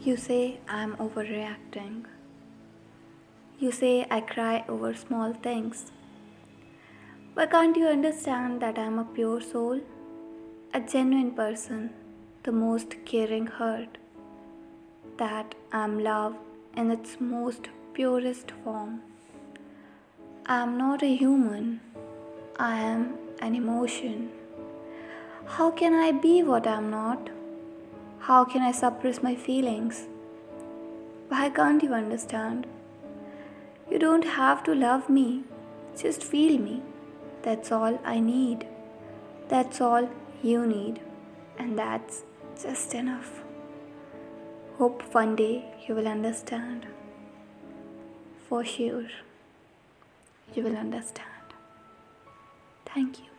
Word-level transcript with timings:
You 0.00 0.16
say 0.16 0.60
I'm 0.68 0.94
overreacting. 0.98 2.04
You 3.58 3.72
say 3.72 4.06
I 4.08 4.20
cry 4.20 4.64
over 4.68 4.94
small 4.94 5.32
things. 5.32 5.90
But 7.34 7.50
can't 7.50 7.76
you 7.76 7.88
understand 7.88 8.62
that 8.62 8.78
I'm 8.78 9.00
a 9.00 9.04
pure 9.04 9.40
soul? 9.40 9.80
A 10.72 10.80
genuine 10.80 11.32
person, 11.32 11.90
the 12.44 12.52
most 12.52 12.94
caring 13.06 13.48
heart. 13.48 13.98
That 15.16 15.56
I'm 15.72 15.98
love 15.98 16.36
in 16.76 16.92
its 16.92 17.16
most 17.18 17.68
purest 17.92 18.52
form. 18.62 19.02
I'm 20.46 20.78
not 20.78 21.02
a 21.02 21.16
human, 21.16 21.80
I 22.56 22.78
am 22.78 23.18
an 23.40 23.56
emotion. 23.56 24.30
How 25.46 25.72
can 25.72 25.92
I 25.94 26.12
be 26.12 26.44
what 26.44 26.68
I'm 26.68 26.88
not? 26.88 27.30
How 28.20 28.44
can 28.44 28.62
I 28.62 28.72
suppress 28.72 29.22
my 29.22 29.34
feelings? 29.34 30.06
Why 31.28 31.48
can't 31.50 31.82
you 31.82 31.94
understand? 31.94 32.66
You 33.90 33.98
don't 33.98 34.24
have 34.24 34.62
to 34.64 34.74
love 34.74 35.08
me, 35.08 35.44
just 35.96 36.22
feel 36.22 36.58
me. 36.58 36.82
That's 37.42 37.72
all 37.72 37.98
I 38.04 38.20
need. 38.20 38.66
That's 39.48 39.80
all 39.80 40.08
you 40.42 40.66
need. 40.66 41.00
And 41.58 41.78
that's 41.78 42.22
just 42.62 42.94
enough. 42.94 43.42
Hope 44.76 45.02
one 45.14 45.34
day 45.36 45.64
you 45.86 45.94
will 45.94 46.06
understand. 46.06 46.86
For 48.48 48.64
sure, 48.64 49.08
you 50.54 50.62
will 50.62 50.76
understand. 50.76 51.54
Thank 52.86 53.18
you. 53.18 53.37